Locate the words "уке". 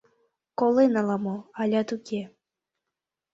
1.95-2.21